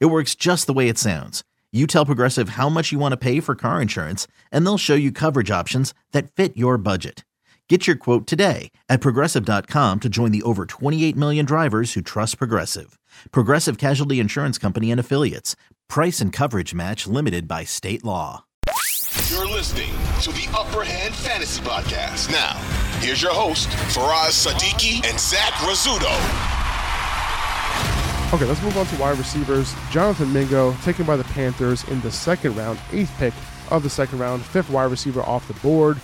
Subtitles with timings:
[0.00, 1.42] It works just the way it sounds.
[1.72, 4.94] You tell Progressive how much you want to pay for car insurance, and they'll show
[4.94, 7.24] you coverage options that fit your budget.
[7.68, 12.36] Get your quote today at progressive.com to join the over 28 million drivers who trust
[12.36, 12.98] Progressive.
[13.30, 15.56] Progressive Casualty Insurance Company and Affiliates.
[15.88, 18.44] Price and coverage match limited by state law.
[19.30, 22.30] You're listening to the Upper Hand Fantasy Podcast.
[22.30, 22.58] Now,
[23.00, 26.61] here's your host, Faraz Siddiqi and Zach Rizzuto.
[28.32, 29.74] Okay, let's move on to wide receivers.
[29.90, 33.34] Jonathan Mingo, taken by the Panthers in the second round, eighth pick
[33.70, 36.00] of the second round, fifth wide receiver off the board.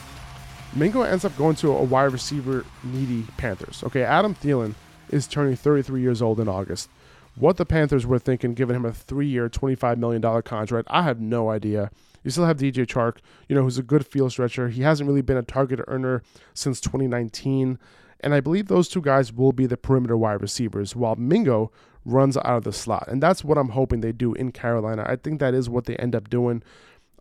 [0.77, 3.83] Mingo ends up going to a wide receiver needy Panthers.
[3.83, 4.75] Okay, Adam Thielen
[5.08, 6.91] is turning 33 years old in August.
[7.34, 11.48] What the Panthers were thinking, giving him a three-year, $25 million contract, I have no
[11.48, 11.91] idea.
[12.24, 14.69] You still have DJ Chark, you know, who's a good field stretcher.
[14.69, 17.78] He hasn't really been a target earner since 2019.
[18.20, 21.70] And I believe those two guys will be the perimeter wide receivers, while Mingo
[22.05, 23.06] runs out of the slot.
[23.08, 25.05] And that's what I'm hoping they do in Carolina.
[25.06, 26.62] I think that is what they end up doing.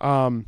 [0.02, 0.48] Um,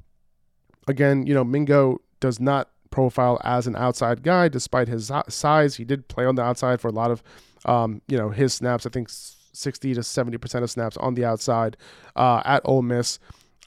[0.87, 5.75] again, you know, Mingo does not profile as an outside guy despite his size.
[5.75, 7.21] He did play on the outside for a lot of,
[7.65, 8.85] um, you know, his snaps.
[8.85, 11.77] I think 60 to 70% of snaps on the outside
[12.15, 13.19] uh, at Ole Miss.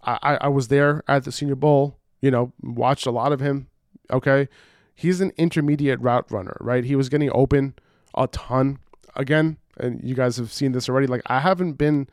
[0.05, 3.69] I, I was there at the Senior Bowl, you know, watched a lot of him.
[4.11, 4.49] Okay.
[4.95, 6.85] He's an intermediate route runner, right?
[6.85, 7.75] He was getting open
[8.15, 8.79] a ton.
[9.15, 11.07] Again, and you guys have seen this already.
[11.07, 12.09] Like I haven't been,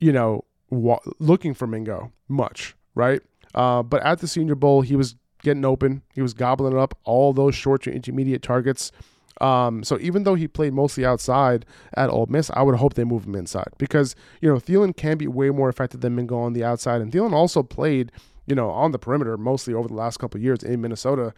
[0.00, 3.20] you know, wa- looking for Mingo much, right?
[3.54, 6.02] Uh, but at the Senior Bowl, he was getting open.
[6.12, 8.90] He was gobbling up all those short to intermediate targets.
[9.40, 11.66] Um, so even though he played mostly outside
[11.96, 15.18] at Ole Miss, I would hope they move him inside because you know Thielen can
[15.18, 18.12] be way more effective than Mingo on the outside, and Thielen also played
[18.46, 21.32] you know on the perimeter mostly over the last couple years in Minnesota.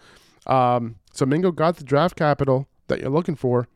[0.46, 3.68] Um, so Mingo got the draft capital that you're looking for.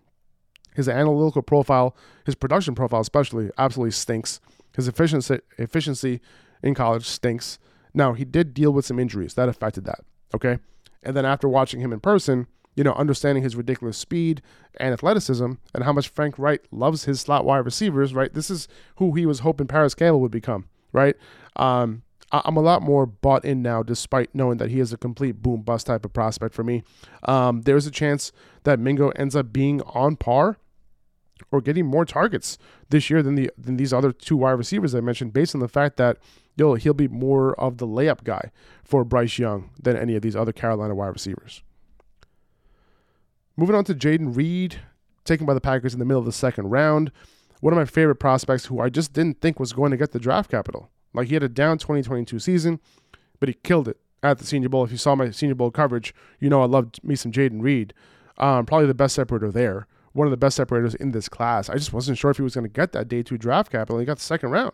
[0.75, 4.41] His analytical profile, his production profile especially, absolutely stinks.
[4.77, 6.21] His efficiency efficiency
[6.63, 7.59] in college stinks.
[7.93, 10.01] Now he did deal with some injuries that affected that.
[10.35, 10.59] Okay,
[11.03, 12.47] and then after watching him in person,
[12.77, 14.43] you know, understanding his ridiculous speed
[14.79, 18.33] and athleticism and how much Frank Reich loves his slot wide receivers, right?
[18.33, 21.17] This is who he was hoping Parris Campbell would become, right?
[21.57, 22.03] Um,
[22.33, 25.63] I'm a lot more bought in now, despite knowing that he is a complete boom
[25.63, 26.85] bust type of prospect for me.
[27.25, 28.31] Um, there's a chance
[28.63, 30.59] that Mingo ends up being on par
[31.51, 32.59] or getting more targets
[32.91, 35.69] this year than the than these other two wide receivers I mentioned, based on the
[35.69, 36.19] fact that
[36.57, 38.51] yo he'll be more of the layup guy
[38.85, 41.63] for Bryce Young than any of these other Carolina wide receivers.
[43.57, 44.81] Moving on to Jayden Reed,
[45.25, 47.11] taken by the Packers in the middle of the second round.
[47.61, 50.19] One of my favorite prospects who I just didn't think was going to get the
[50.19, 50.91] draft capital.
[51.13, 52.81] Like he had a down 2022 season,
[53.39, 54.85] but he killed it at the Senior Bowl.
[54.85, 57.95] If you saw my Senior Bowl coverage, you know I loved me some Jayden Reed.
[58.39, 59.87] Um, probably the best separator there.
[60.13, 61.69] One of the best separators in this class.
[61.69, 63.99] I just wasn't sure if he was going to get that day two draft capital.
[63.99, 64.73] He got the second round.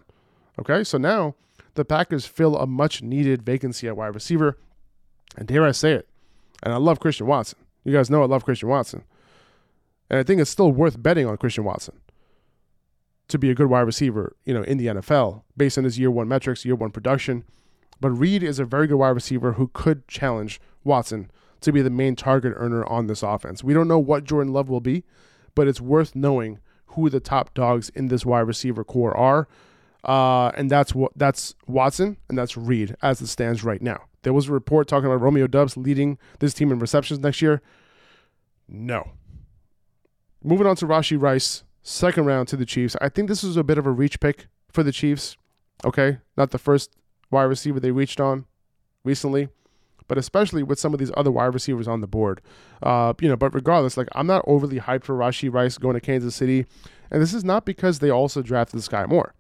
[0.59, 1.35] Okay, so now
[1.75, 4.57] the Packers fill a much needed vacancy at wide receiver.
[5.37, 6.09] And dare I say it,
[6.63, 7.59] and I love Christian Watson.
[7.85, 9.05] You guys know I love Christian Watson.
[10.09, 12.01] And I think it's still worth betting on Christian Watson
[13.29, 16.11] to be a good wide receiver, you know, in the NFL based on his year
[16.11, 17.45] one metrics, year one production.
[18.01, 21.91] But Reed is a very good wide receiver who could challenge Watson to be the
[21.91, 23.65] main target earner on this offense.
[23.65, 25.05] We don't know what Jordan Love will be,
[25.55, 29.49] but it's worth knowing who the top dogs in this wide receiver core are.
[30.05, 34.05] Uh, and that's what that's Watson and that's Reed as it stands right now.
[34.23, 37.61] There was a report talking about Romeo Doubs leading this team in receptions next year.
[38.69, 39.11] No.
[40.43, 42.97] Moving on to Rashee Rice, second round to the Chiefs.
[43.01, 45.37] I think this was a bit of a reach pick for the Chiefs.
[45.85, 46.97] Okay, not the first
[47.31, 48.47] wide receiver they reached on
[49.05, 49.49] recently,
[50.09, 52.41] but especially with some of these other wide receivers on the board.
[52.83, 56.01] Uh, you know, but regardless, like I'm not overly hyped for Rashee Rice going to
[56.01, 56.67] Kansas City,
[57.11, 59.33] and this is not because they also drafted Skyy Moore,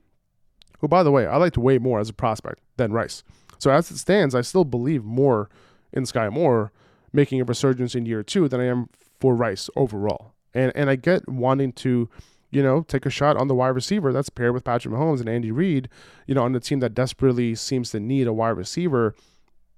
[0.78, 3.24] who, by the way, I liked way more as a prospect than Rice.
[3.58, 5.48] So as it stands, I still believe more
[5.92, 6.70] in Skyy Moore
[7.12, 8.88] making a resurgence in year two than I am
[9.18, 10.34] for Rice overall.
[10.54, 12.08] And and I get wanting to
[12.50, 15.28] you know, take a shot on the wide receiver that's paired with Patrick Mahomes and
[15.28, 15.88] Andy Reid,
[16.26, 19.14] you know, on the team that desperately seems to need a wide receiver.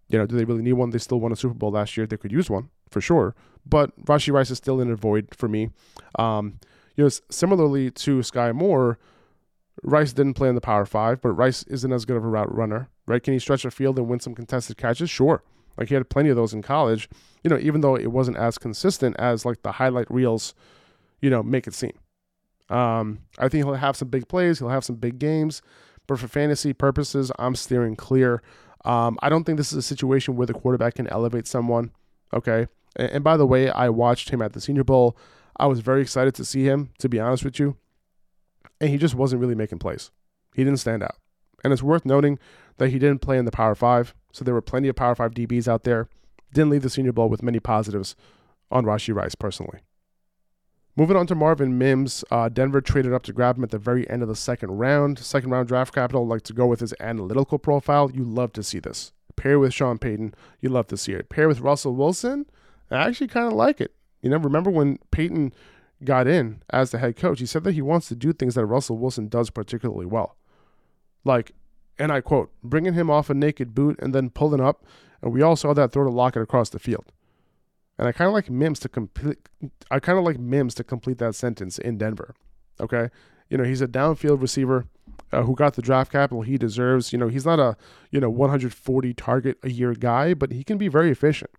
[0.09, 0.91] You know, do they really need one?
[0.91, 2.07] They still won a Super Bowl last year.
[2.07, 3.35] They could use one for sure.
[3.67, 5.71] But Rashee Rice is still in a void for me.
[6.19, 6.61] Um,
[6.97, 8.99] you know, similarly to Skyy Moore,
[9.83, 12.53] Rice didn't play in the Power Five, but Rice isn't as good of a route
[12.55, 13.23] runner, right?
[13.23, 15.11] Can he stretch a field and win some contested catches?
[15.11, 15.43] Sure.
[15.77, 17.09] Like he had plenty of those in college,
[17.45, 20.55] you know, even though it wasn't as consistent as like the highlight reels,
[21.21, 21.93] you know, make it seem.
[22.71, 25.63] Um, I think he'll have some big plays, he'll have some big games,
[26.07, 28.43] but for fantasy purposes, I'm steering clear.
[28.85, 31.93] Um, I don't think this is a situation where the quarterback can elevate someone.
[32.33, 32.67] Okay.
[32.97, 35.17] And, and by the way, I watched him at the Senior Bowl.
[35.59, 37.77] I was very excited to see him, to be honest with you.
[38.81, 40.11] And he just wasn't really making plays.
[40.55, 41.17] He didn't stand out.
[41.65, 42.39] And it's worth noting
[42.77, 44.15] that he didn't play in the Power Five.
[44.33, 46.09] So there were plenty of Power Five DBs out there.
[46.55, 48.15] Didn't leave the Senior Bowl with many positives
[48.71, 49.81] on Rashee Rice personally.
[50.99, 54.11] Moving on to Marvin Mims, uh, Denver traded up to grab him at the very
[54.11, 55.21] end of the second round.
[55.21, 58.11] Second round draft capital, like to go with his analytical profile.
[58.11, 59.13] You love to see this.
[59.37, 61.29] Pair with Sean Payton, you love to see it.
[61.29, 62.47] Pair with Russell Wilson,
[62.91, 63.95] I actually kind of like it.
[64.23, 65.53] You know, remember when Payton
[66.03, 68.67] got in as the head coach, he said that he wants to do things that
[68.67, 70.37] Russell Wilson does particularly well.
[71.25, 71.53] Like,
[71.97, 74.85] and I quote, bringing him off a naked boot and then pulling up.
[75.23, 77.13] And we all saw that throw to Lockett across the field.
[77.99, 79.39] And I kind of like Mims to complete.
[79.91, 82.35] I kind of like Mims to complete that sentence in Denver.
[82.81, 83.09] Okay,
[83.51, 84.87] you know he's a downfield receiver
[85.33, 87.13] uh, who got the draft capital he deserves.
[87.13, 87.77] You know he's not a
[88.11, 91.51] you know 140 target a year guy, but he can be very efficient.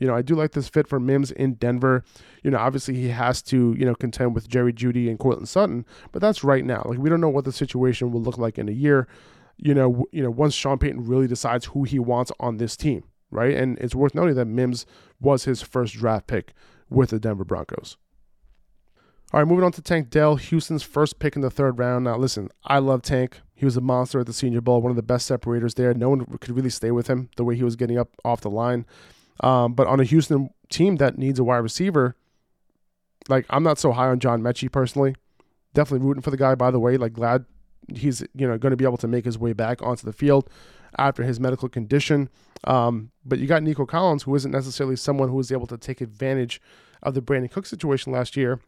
[0.00, 2.04] You know I do like this fit for Mims in Denver.
[2.44, 5.84] You know obviously he has to you know contend with Jerry Jeudy and Courtland Sutton,
[6.12, 6.82] but that's right now.
[6.84, 9.08] Like we don't know what the situation will look like in a year.
[9.56, 13.02] You know you know once Sean Payton really decides who he wants on this team
[13.30, 13.54] right?
[13.54, 14.86] And it's worth noting that Mims
[15.20, 16.52] was his first draft pick
[16.88, 17.96] with the Denver Broncos.
[19.32, 22.04] All right, moving on to Tank Dell, Houston's first pick in the third round.
[22.04, 23.40] Now, listen, I love Tank.
[23.54, 25.92] He was a monster at the Senior Bowl, one of the best separators there.
[25.92, 28.48] No one could really stay with him the way he was getting up off the
[28.48, 28.86] line.
[29.40, 32.16] Um, but on a Houston team that needs a wide receiver,
[33.28, 35.14] like I'm not so high on John Metchie personally.
[35.74, 36.96] Definitely rooting for the guy, by the way.
[36.96, 37.44] Like glad
[37.94, 40.48] he's you know going to be able to make his way back onto the field
[40.96, 42.28] after his medical condition.
[42.64, 46.00] Um, but you got Nico Collins, who isn't necessarily someone who was able to take
[46.00, 46.60] advantage
[47.02, 48.60] of the Brandin Cook situation last year.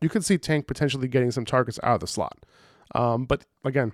[0.00, 2.38] You could see Tank potentially getting some targets out of the slot.
[2.94, 3.92] Um, but again,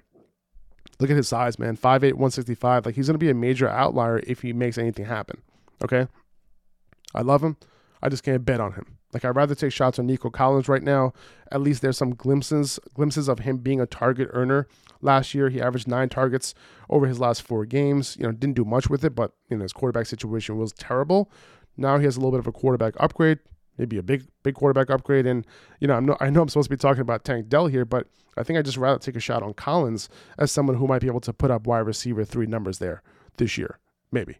[1.00, 2.86] look at his size, man 5'8, 165.
[2.86, 5.40] Like he's going to be a major outlier if he makes anything happen.
[5.82, 6.06] Okay.
[7.14, 7.56] I love him.
[8.02, 8.98] I just can't bet on him.
[9.12, 11.12] Like I'd rather take shots on Nico Collins right now.
[11.50, 14.68] At least there's some glimpses glimpses of him being a target earner.
[15.00, 16.54] Last year he averaged nine targets
[16.90, 18.16] over his last four games.
[18.18, 21.30] You know, didn't do much with it, but you know his quarterback situation was terrible.
[21.76, 23.38] Now he has a little bit of a quarterback upgrade,
[23.78, 25.26] maybe a big big quarterback upgrade.
[25.26, 25.46] And
[25.80, 27.84] you know, I'm no, I know I'm supposed to be talking about Tank Dell here,
[27.84, 30.08] but I think I just rather take a shot on Collins
[30.38, 33.02] as someone who might be able to put up wide receiver three numbers there
[33.38, 33.78] this year,
[34.12, 34.38] maybe.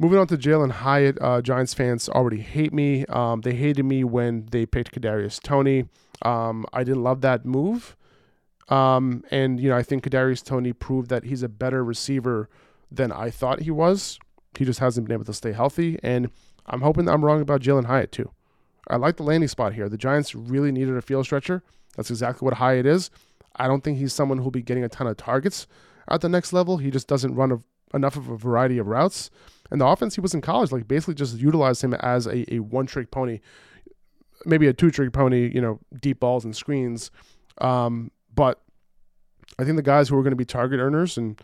[0.00, 3.04] Moving on to Jalin Hyatt, uh, Giants fans already hate me.
[3.10, 5.90] Um, they hated me when they picked Kadarius Toney.
[6.22, 7.98] Um, I didn't love that move,
[8.70, 12.48] um, and you know I think Kadarius Toney proved that he's a better receiver
[12.90, 14.18] than I thought he was.
[14.58, 16.30] He just hasn't been able to stay healthy, and
[16.64, 18.30] I'm hoping that I'm wrong about Jalin Hyatt too.
[18.88, 19.90] I like the landing spot here.
[19.90, 21.62] The Giants really needed a field stretcher.
[21.94, 23.10] That's exactly what Hyatt is.
[23.56, 25.66] I don't think he's someone who'll be getting a ton of targets
[26.08, 26.78] at the next level.
[26.78, 27.58] He just doesn't run a,
[27.94, 29.30] enough of a variety of routes.
[29.70, 32.58] And the offense he was in college, like basically just utilized him as a, a
[32.60, 33.40] one trick pony,
[34.44, 37.10] maybe a two trick pony, you know, deep balls and screens.
[37.58, 38.60] Um, but
[39.58, 41.40] I think the guys who are going to be target earners and,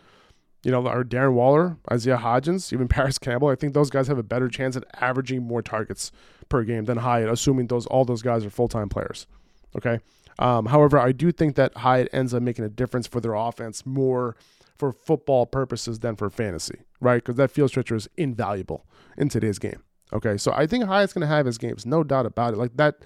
[0.63, 3.49] you know, are Darren Waller, Isaiah Hodgins, even Parris Campbell.
[3.49, 6.11] I think those guys have a better chance at averaging more targets
[6.49, 9.27] per game than Hyatt, assuming those all those guys are full time players.
[9.75, 9.99] Okay.
[10.39, 13.85] Um, however, I do think that Hyatt ends up making a difference for their offense
[13.85, 14.35] more
[14.77, 17.23] for football purposes than for fantasy, right?
[17.23, 18.85] Because that field stretcher is invaluable
[19.17, 19.83] in today's game.
[20.13, 22.57] Okay, so I think Hyatt's going to have his games, no doubt about it.
[22.57, 23.03] Like that,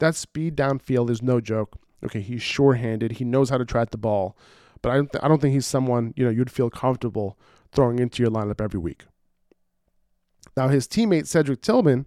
[0.00, 1.78] that speed downfield is no joke.
[2.04, 3.12] Okay, he's sure-handed.
[3.12, 4.36] He knows how to track the ball,
[4.82, 7.38] but I don't, th- I don't think he's someone you know you'd feel comfortable
[7.70, 9.04] throwing into your lineup every week.
[10.56, 12.06] Now his teammate Cedric Tillman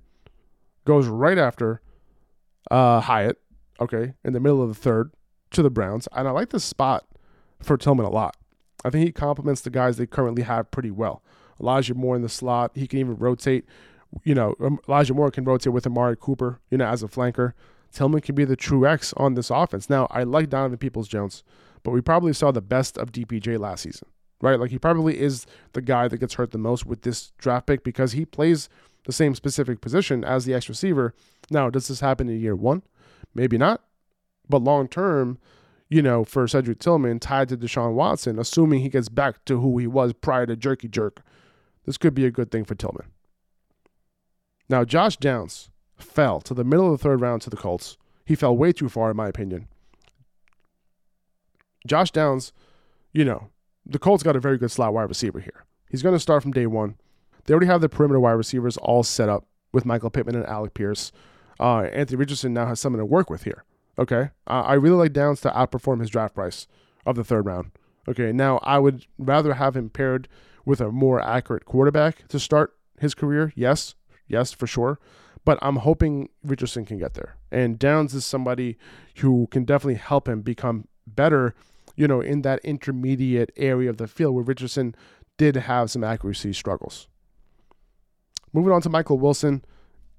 [0.84, 1.81] goes right after
[2.69, 3.38] uh, Hyatt.
[3.79, 5.12] Okay, in the middle of the third
[5.51, 7.05] to the Browns, and I like this spot
[7.62, 8.36] for Tillman a lot.
[8.85, 11.23] I think he complements the guys they currently have pretty well.
[11.59, 12.71] Elijah Moore in the slot.
[12.75, 13.65] He can even rotate.
[14.23, 17.53] You know, um, Elijah Moore can rotate with Amari Cooper, you know, as a flanker.
[17.91, 19.89] Tillman can be the true X on this offense.
[19.89, 21.43] Now, I like Donovan Peoples Jones,
[21.81, 24.07] but we probably saw the best of DPJ last season,
[24.41, 24.59] right?
[24.59, 27.83] Like, he probably is the guy that gets hurt the most with this draft pick
[27.83, 28.69] because he plays
[29.05, 31.13] the same specific position as the X receiver.
[31.49, 32.83] Now, does this happen in year one?
[33.33, 33.81] Maybe not.
[34.47, 35.39] But long term,
[35.89, 39.77] you know, for Cedric Tillman tied to Deshaun Watson, assuming he gets back to who
[39.77, 41.21] he was prior to Jerky Jerk.
[41.85, 43.07] This could be a good thing for Tillman.
[44.67, 47.97] Now, Josh Downs fell to the middle of the third round to the Colts.
[48.25, 49.67] He fell way too far, in my opinion.
[51.85, 52.51] Josh Downs,
[53.13, 53.49] you know,
[53.85, 55.65] the Colts got a very good slot wide receiver here.
[55.89, 56.95] He's going to start from day one.
[57.45, 60.73] They already have the perimeter wide receivers all set up with Michael Pittman and Alec
[60.73, 61.11] Pierce.
[61.59, 63.63] Uh, Anthony Richardson now has someone to work with here.
[63.97, 64.29] Okay.
[64.47, 66.67] Uh, I really like Downs to outperform his draft price
[67.05, 67.71] of the third round.
[68.07, 68.31] Okay.
[68.31, 70.27] Now, I would rather have him paired
[70.65, 73.53] with a more accurate quarterback to start his career.
[73.55, 73.95] Yes.
[74.27, 74.99] Yes, for sure.
[75.45, 77.37] But I'm hoping Richardson can get there.
[77.51, 78.77] And Downs is somebody
[79.17, 81.53] who can definitely help him become better,
[81.95, 84.95] you know, in that intermediate area of the field where Richardson
[85.37, 87.07] did have some accuracy struggles.
[88.51, 89.63] Moving on to Michael Wilson,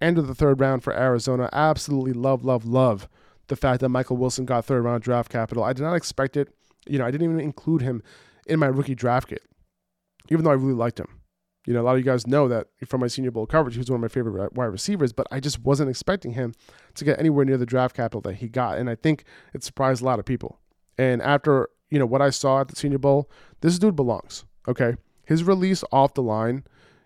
[0.01, 1.49] end of the third round for Arizona.
[1.53, 3.09] Absolutely love, love, love
[3.49, 5.65] the fact that Michael Wilson got third round draft capital.
[5.65, 6.49] I did not expect it.
[6.87, 8.03] You know, I didn't even include him
[8.47, 9.43] in my rookie draft kit,
[10.29, 11.09] even though I really liked him.
[11.67, 13.81] You know, a lot of you guys know that from my Senior Bowl coverage, he
[13.81, 16.55] was one of my favorite wide receivers, but I just wasn't expecting him
[16.95, 18.79] to get anywhere near the draft capital that he got.
[18.79, 20.61] And I think it surprised a lot of people.
[20.97, 23.29] And after, you know, what I saw at the Senior Bowl,
[23.63, 24.45] this dude belongs.
[24.69, 24.95] Okay.
[25.27, 26.63] His release off the line,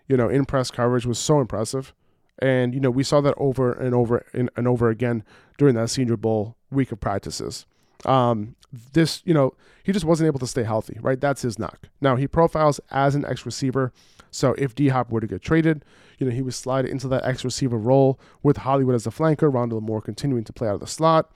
[0.09, 1.95] you know, in press coverage was so impressive.
[2.41, 5.25] And, you know, we saw that over and over and, and over again
[5.59, 7.67] during that Senior Bowl week of practices.
[8.07, 8.57] Um,
[8.93, 11.21] this, you know, he just wasn't able to stay healthy, right?
[11.21, 11.89] That's his knock.
[12.01, 13.93] Now, he profiles as an X receiver.
[14.31, 15.85] So if D Hop were to get traded,
[16.19, 19.53] you know, he would slide into that X receiver role with Hollywood as a flanker,
[19.53, 21.31] Rondale Moore continuing to play out of the slot.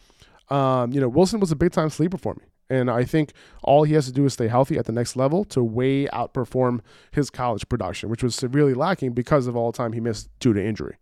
[0.49, 2.45] Um, you know, Wilson was a big time sleeper for me.
[2.71, 5.45] And I think all he has to do is stay healthy at the next level
[5.47, 6.81] to way outperform
[7.11, 10.53] his college production, which was severely lacking because of all the time he missed due
[10.53, 10.97] to injury.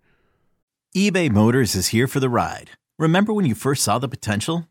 [0.96, 2.70] eBay Motors is here for the ride.
[2.98, 4.68] Remember when you first saw the potential?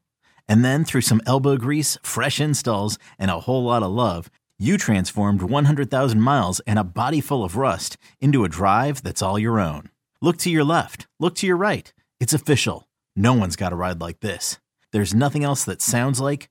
[0.47, 4.29] And then through some elbow grease, fresh installs, and a whole lot of love,
[4.59, 9.39] you transformed 100,000 miles and a body full of rust into a drive that's all
[9.39, 9.89] your own.
[10.21, 11.91] Look to your left, look to your right.
[12.19, 12.87] It's official.
[13.15, 14.59] No one's got a ride like this.
[14.91, 16.50] There's nothing else that sounds like,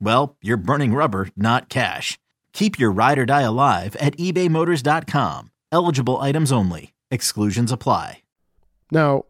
[0.00, 2.18] well, you're burning rubber, not cash.
[2.52, 5.50] Keep your ride or die alive at ebaymotors.com.
[5.70, 6.92] Eligible items only.
[7.10, 8.22] Exclusions apply.
[8.90, 9.24] Now,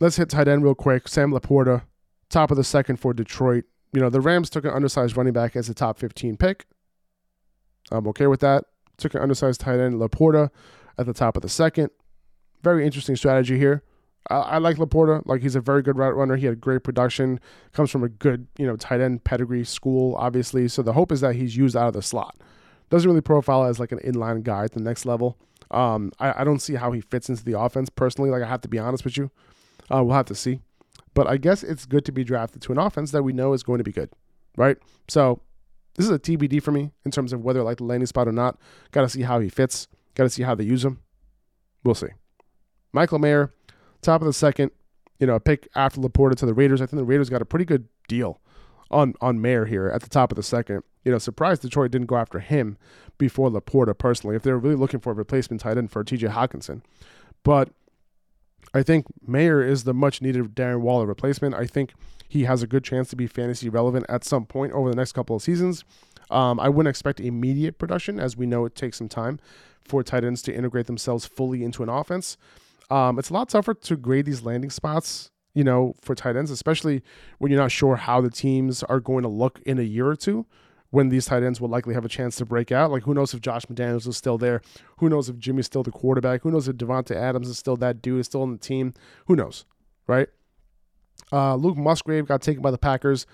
[0.00, 1.08] let's hit tight end real quick.
[1.08, 1.82] Sam LaPorta,
[2.28, 3.64] top of the second for Detroit.
[3.92, 6.66] You know, the Rams took an undersized running back as a top 15 pick.
[7.90, 8.64] I'm okay with that.
[8.98, 10.50] Took an undersized tight end, LaPorta,
[10.98, 11.90] at the top of the second.
[12.62, 13.82] Very interesting strategy here.
[14.28, 15.22] I, I like LaPorta.
[15.26, 16.36] Like he's a very good route runner.
[16.36, 17.40] He had great production.
[17.72, 20.68] Comes from a good, you know, tight end pedigree school, obviously.
[20.68, 22.36] So the hope is that he's used out of the slot.
[22.90, 25.38] Doesn't really profile as like an inline guy at the next level.
[25.70, 28.30] Um, I, I don't see how he fits into the offense personally.
[28.30, 29.30] Like I have to be honest with you.
[29.92, 30.60] Uh, we'll have to see.
[31.14, 33.62] But I guess it's good to be drafted to an offense that we know is
[33.62, 34.10] going to be good,
[34.56, 34.76] right?
[35.08, 35.42] So
[35.96, 38.28] this is a TBD for me in terms of whether I like the landing spot
[38.28, 38.58] or not.
[38.92, 39.88] Got to see how he fits.
[40.14, 41.00] Got to see how they use him.
[41.82, 42.08] We'll see.
[42.92, 43.52] Michael Mayer,
[44.00, 44.70] top of the second,
[45.18, 46.80] you know, a pick after LaPorta to the Raiders.
[46.80, 48.40] I think the Raiders got a pretty good deal
[48.90, 50.82] on on Mayer here at the top of the second.
[51.04, 52.76] You know, surprised Detroit didn't go after him
[53.16, 54.36] before LaPorta personally.
[54.36, 56.28] If they were really looking for a replacement tight end for T.J.
[56.28, 56.82] Hockenson.
[57.42, 57.70] but
[58.72, 61.54] I think Mayer is the much needed Darren Waller replacement.
[61.54, 61.92] I think
[62.28, 65.12] he has a good chance to be fantasy relevant at some point over the next
[65.12, 65.84] couple of seasons.
[66.30, 69.40] Um, I wouldn't expect immediate production, as we know it takes some time
[69.82, 72.36] for tight ends to integrate themselves fully into an offense.
[72.90, 76.50] Um, it's a lot tougher to grade these landing spots, you know, for tight ends,
[76.50, 77.02] especially
[77.38, 80.16] when you're not sure how the teams are going to look in a year or
[80.16, 80.46] two
[80.90, 82.90] when these tight ends will likely have a chance to break out.
[82.90, 84.60] Like, who knows if Josh McDaniels is still there?
[84.98, 86.42] Who knows if Jimmy's still the quarterback?
[86.42, 88.94] Who knows if Davante Adams is still that dude, is still on the team?
[89.26, 89.64] Who knows,
[90.06, 90.28] right?
[91.32, 93.24] Uh, Luke Musgrave got taken by the Packers,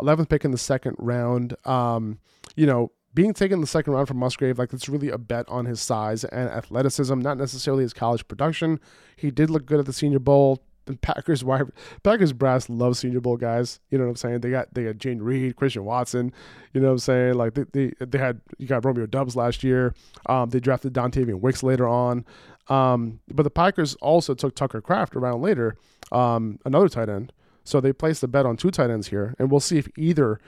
[0.00, 1.54] 11th pick in the second round.
[1.66, 2.18] Um,
[2.56, 5.48] you know, being taken in the second round from Musgrave, like it's really a bet
[5.48, 8.80] on his size and athleticism, not necessarily his college production.
[9.16, 11.44] He did look good at the Senior Bowl, the Packers
[12.02, 13.80] Packers brass loves Senior Bowl guys.
[13.90, 14.40] You know what I'm saying?
[14.40, 16.32] They got they got Jane Reed, Christian Watson.
[16.72, 17.34] You know what I'm saying?
[17.34, 19.94] Like they they, they had you got Romeo Doubs last year.
[20.26, 22.24] Um, they drafted Dontayvion Wicks later on.
[22.68, 25.76] Um, but the Packers also took Tucker Kraft around later,
[26.12, 27.32] um, another tight end.
[27.64, 30.40] So they placed a bet on two tight ends here, and we'll see if either,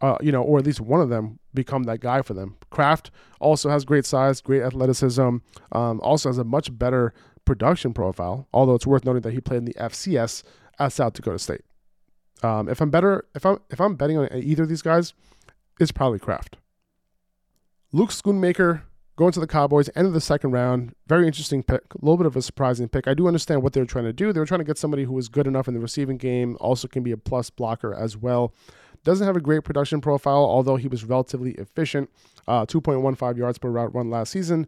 [0.00, 2.56] uh, you know, or at least one of them become that guy for them.
[2.70, 3.10] Kraft
[3.40, 5.38] also has great size, great athleticism,
[5.72, 9.58] um, also has a much better production profile, although it's worth noting that he played
[9.58, 10.42] in the FCS
[10.78, 11.62] at South Dakota State.
[12.42, 15.14] Um, if I'm better, if I'm if I'm betting on either of these guys,
[15.80, 16.58] it's probably Kraft.
[17.92, 18.82] Luke Schoonmaker
[19.16, 20.94] going to the Cowboys, end of the second round.
[21.06, 23.08] Very interesting pick, a little bit of a surprising pick.
[23.08, 24.32] I do understand what they're trying to do.
[24.32, 26.86] They were trying to get somebody who was good enough in the receiving game, also
[26.86, 28.52] can be a plus blocker as well.
[29.04, 32.10] Doesn't have a great production profile, although he was relatively efficient.
[32.48, 34.66] Uh, 2.15 yards per route run last season,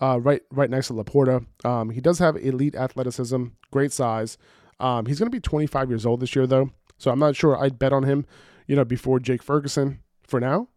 [0.00, 1.44] uh, right right next to LaPorta.
[1.64, 4.38] Um, he does have elite athleticism, great size.
[4.80, 7.58] Um, he's going to be 25 years old this year, though, so I'm not sure
[7.58, 8.26] I'd bet on him,
[8.66, 10.68] you know, before Jake Ferguson for now.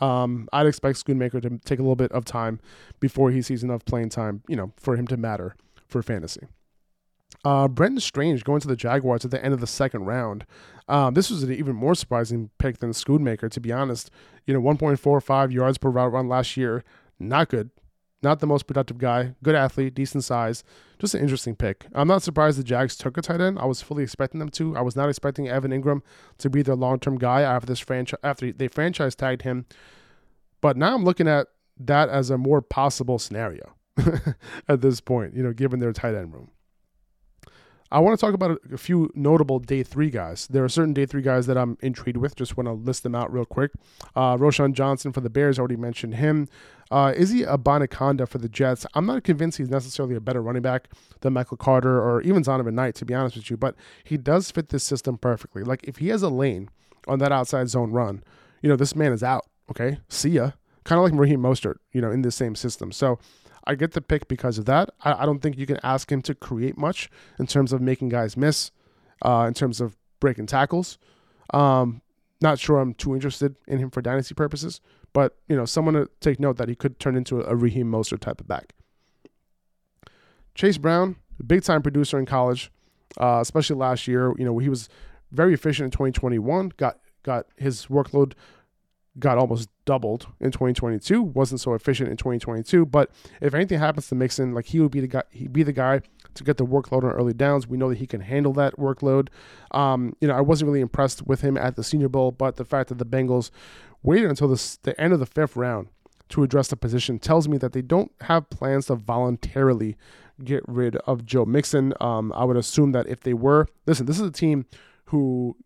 [0.00, 2.58] Um, I'd expect Schoonmaker to take a little bit of time
[3.00, 5.54] before he sees enough playing time, you know, for him to matter
[5.88, 6.46] for fantasy.
[7.44, 10.44] Uh, Brenton Strange going to the Jaguars at the end of the second round.
[10.88, 14.10] Um, this was an even more surprising pick than Schoonmaker, to be honest.
[14.46, 16.84] You know, 1.45 yards per route run last year.
[17.18, 17.70] Not good.
[18.22, 19.34] Not the most productive guy.
[19.42, 20.62] Good athlete, decent size.
[20.98, 21.86] Just an interesting pick.
[21.94, 23.58] I'm not surprised the Jags took a tight end.
[23.58, 24.76] I was fully expecting them to.
[24.76, 26.02] I was not expecting Evan Engram
[26.38, 29.64] to be their long-term guy after this franchise after they franchise tagged him.
[30.60, 31.46] But now I'm looking at
[31.78, 33.74] that as a more possible scenario
[34.68, 36.50] at this point, you know, given their tight end room.
[37.92, 40.46] I want to talk about a, few notable day three guys.
[40.48, 42.36] There are certain day three guys that I'm intrigued with.
[42.36, 43.72] Just want to list them out real quick.
[44.14, 46.48] Uh, Roschon Johnson for the Bears, already mentioned him.
[46.92, 48.86] Uh, Izzy Abanikanda for the Jets.
[48.94, 50.88] I'm not convinced he's necessarily a better running back
[51.20, 54.50] than Michael Carter or even Zonovan Knight, to be honest with you, but he does
[54.50, 55.62] fit this system perfectly.
[55.62, 56.68] Like if he has a lane
[57.08, 58.22] on that outside zone run,
[58.62, 59.46] you know, this man is out.
[59.70, 59.98] Okay.
[60.08, 60.52] See ya.
[60.84, 62.90] Kind of like Raheem Mostert, you know, in the same system.
[62.92, 63.18] So
[63.64, 64.90] I get the pick because of that.
[65.02, 68.08] I, I don't think you can ask him to create much in terms of making
[68.08, 68.70] guys miss,
[69.22, 70.98] uh, in terms of breaking tackles.
[71.52, 72.02] Um,
[72.40, 74.80] not sure I'm too interested in him for dynasty purposes,
[75.12, 77.90] but you know, someone to take note that he could turn into a, a Raheem
[77.90, 78.74] Mostert type of back.
[80.54, 82.70] Chase Brown, big time producer in college,
[83.18, 84.32] uh, especially last year.
[84.38, 84.88] You know, he was
[85.32, 86.72] very efficient in 2021.
[86.76, 88.32] Got got his workload
[89.18, 91.22] got almost doubled in 2022.
[91.22, 92.86] wasn't so efficient in 2022.
[92.86, 95.72] But if anything happens to Mixon, like he would be the guy, he'd be the
[95.72, 96.00] guy
[96.34, 97.66] to get the workload on early downs.
[97.66, 99.28] We know that he can handle that workload.
[99.72, 102.64] Um, you know, I wasn't really impressed with him at the Senior Bowl, but the
[102.64, 103.50] fact that the Bengals
[104.02, 105.88] waited until the, the end of the fifth round
[106.30, 109.96] to address the position tells me that they don't have plans to voluntarily
[110.44, 111.92] get rid of Joe Mixon.
[112.00, 114.66] Um, I would assume that if they were, listen, this is a team
[115.06, 115.56] who,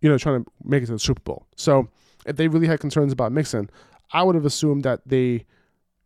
[0.00, 1.46] you know, trying to make it to the Super Bowl.
[1.56, 1.88] So
[2.26, 3.70] if they really had concerns about Mixon,
[4.12, 5.46] I would have assumed that they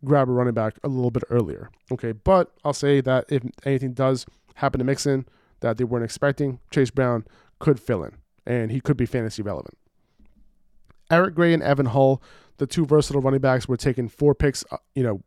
[0.04, 1.70] grab a running back a little bit earlier.
[1.90, 4.26] Okay, but I'll say that if anything does
[4.56, 5.26] happen to Mixon
[5.60, 7.26] that they weren't expecting, Chase Brown
[7.58, 9.76] could fill in and he could be fantasy relevant.
[11.10, 12.22] Eric Gray and Evan Hull,
[12.58, 15.22] the two versatile running backs, were taking four picks, uh, you know,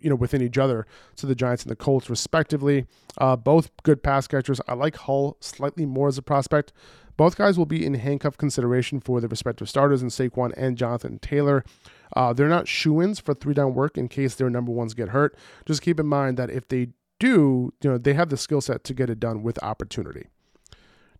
[0.00, 2.86] you know, within each other to the Giants and the Colts, respectively.
[3.16, 4.60] Uh, both good pass catchers.
[4.68, 6.72] I like Hull slightly more as a prospect,
[7.18, 11.18] both guys will be in handcuff consideration for their respective starters in Saquon and Jonathan
[11.18, 11.64] Taylor.
[12.16, 15.08] Uh, they're not shoe ins for three down work in case their number ones get
[15.08, 15.36] hurt.
[15.66, 18.84] Just keep in mind that if they do, you know, they have the skill set
[18.84, 20.28] to get it done with opportunity.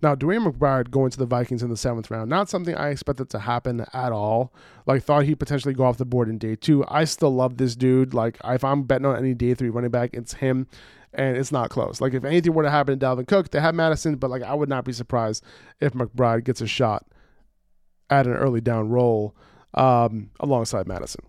[0.00, 3.28] Now, DeWayne McBride going to the Vikings in the seventh round, not something I expected
[3.30, 4.54] to happen at all.
[4.86, 6.84] Like, thought he'd potentially go off the board in day two.
[6.86, 8.14] I still love this dude.
[8.14, 10.68] Like, if I'm betting on any day three running back, it's him
[11.18, 12.00] and it's not close.
[12.00, 14.54] Like if anything were to happen to Dalvin Cook, they have Madison, but like I
[14.54, 15.44] would not be surprised
[15.80, 17.04] if McBride gets a shot
[18.08, 19.36] at an early down role
[19.74, 21.24] um, alongside Madison.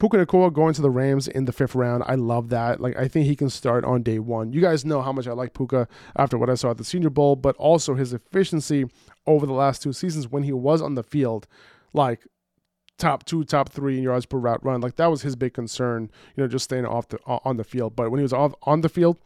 [0.00, 2.02] Puka Nacua going to the Rams in the fifth round.
[2.06, 2.80] I love that.
[2.80, 4.52] Like I think he can start on day one.
[4.52, 5.86] You guys know how much I like Puka
[6.16, 8.86] after what I saw at the Senior Bowl, but also his efficiency
[9.26, 11.46] over the last two seasons when he was on the field.
[11.92, 12.26] Like
[13.00, 14.80] top two, top three in yards per route run.
[14.80, 17.96] Like that was his big concern, you know, just staying off the on the field.
[17.96, 19.18] But when he was off on the field,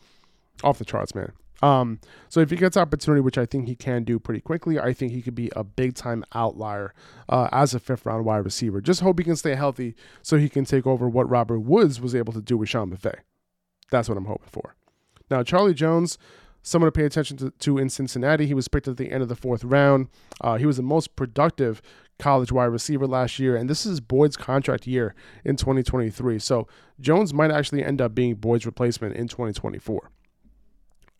[0.62, 1.32] off the charts, man.
[1.62, 4.92] Um, so if he gets opportunity, which I think he can do pretty quickly, I
[4.92, 6.92] think he could be a big time outlier
[7.28, 8.80] uh, as a fifth round wide receiver.
[8.80, 12.14] Just hope he can stay healthy so he can take over what Robert Woods was
[12.14, 13.16] able to do with Sean McVay.
[13.90, 14.74] That's what I'm hoping for.
[15.30, 16.18] Now, Charlie Jones,
[16.64, 18.46] someone to pay attention to, to, in Cincinnati.
[18.46, 20.08] He was picked at the end of the fourth round.
[20.40, 21.80] Uh, he was the most productive
[22.18, 26.38] college wide receiver last year, and this is Boyd's contract year in 2023.
[26.40, 26.66] So
[26.98, 30.10] Jones might actually end up being Boyd's replacement in 2024.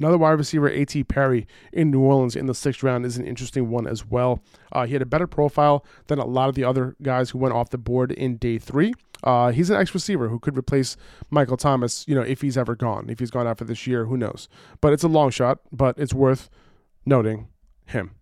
[0.01, 1.05] Another wide receiver, A.T.
[1.05, 4.43] Perry in New Orleans in the sixth round, is an interesting one as well.
[4.73, 7.55] Uh, he had a better profile than a lot of the other guys who went
[7.55, 8.93] off the board in day three.
[9.25, 10.97] Uh, he's an ex receiver who could replace
[11.31, 13.09] Michael Thomas, you know, if he's ever gone.
[13.09, 14.49] If he's gone after this year, who knows?
[14.81, 16.51] But it's a long shot, but it's worth
[17.07, 17.49] noting
[17.87, 18.13] him.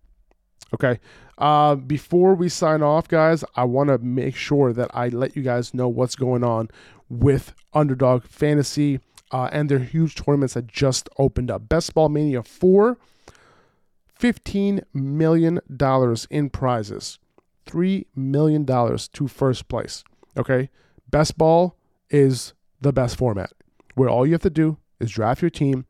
[0.73, 0.99] Okay.
[1.37, 5.43] Uh, before we sign off, guys, I want to make sure that I let you
[5.43, 6.69] guys know what's going on
[7.09, 8.99] with Underdog Fantasy
[9.31, 11.67] uh, and their huge tournaments that just opened up.
[11.67, 12.97] Best Ball Mania 4,
[14.19, 15.59] $15 million
[16.29, 17.19] in prizes,
[17.65, 20.03] $3 million to first place.
[20.37, 20.69] Okay.
[21.13, 21.77] Best ball
[22.09, 23.51] is the best format
[23.93, 25.85] where all you have to do is draft your team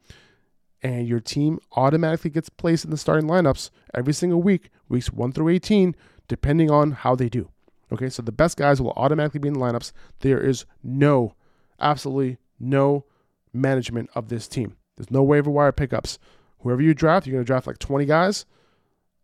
[0.81, 5.31] and your team automatically gets placed in the starting lineups every single week, weeks 1
[5.31, 5.95] through 18,
[6.27, 7.49] depending on how they do.
[7.89, 9.93] Okay, so the best guys will automatically be in the lineups.
[10.19, 11.35] There is no,
[11.79, 13.05] absolutely no
[13.53, 14.75] management of this team.
[14.97, 16.19] There's no waiver wire pickups.
[16.59, 18.45] Whoever you draft, you're going to draft like 20 guys,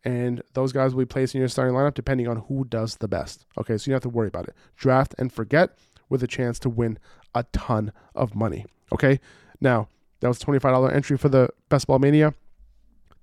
[0.05, 3.09] and those guys will be placed in your starting lineup depending on who does the
[3.09, 3.45] best.
[3.57, 4.55] Okay, so you don't have to worry about it.
[4.77, 5.77] Draft and forget
[6.09, 6.97] with a chance to win
[7.33, 8.65] a ton of money.
[8.91, 9.19] Okay,
[9.61, 9.87] now
[10.19, 12.33] that was $25 entry for the Best Ball Mania.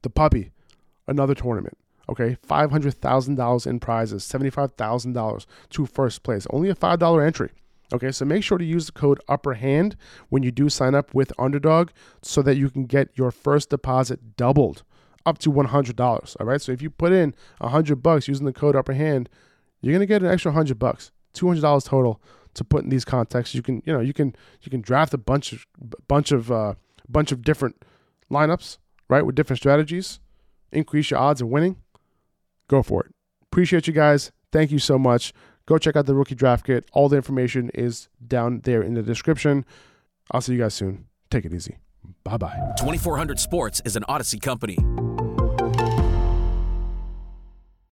[0.02, 0.52] The Puppy,
[1.06, 1.76] another tournament.
[2.08, 6.46] Okay, $500,000 in prizes, $75,000 to first place.
[6.50, 7.50] Only a $5 entry.
[7.92, 9.96] Okay, so make sure to use the code upper hand
[10.28, 14.36] when you do sign up with Underdog so that you can get your first deposit
[14.36, 14.82] doubled
[15.24, 16.36] up to $100.
[16.40, 19.28] All right, so if you put in 100 bucks using the code upper hand,
[19.80, 22.20] you're going to get an extra 100 bucks, $200 total
[22.56, 23.54] to put in these contexts.
[23.54, 25.66] You can, you know, you can you can draft a bunch of
[26.08, 26.74] bunch of uh,
[27.08, 27.84] bunch of different
[28.30, 30.20] lineups, right, with different strategies,
[30.72, 31.76] increase your odds of winning.
[32.68, 33.14] Go for it.
[33.42, 34.32] Appreciate you guys.
[34.52, 35.32] Thank you so much.
[35.66, 36.88] Go check out the rookie draft kit.
[36.92, 39.64] All the information is down there in the description.
[40.30, 41.06] I'll see you guys soon.
[41.30, 41.76] Take it easy.
[42.24, 42.56] Bye bye.
[42.78, 44.78] 2400 Sports is an Audacy company.